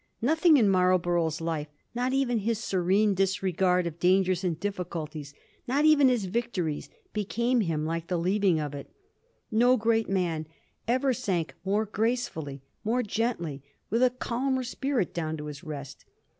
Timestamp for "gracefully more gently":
11.85-13.61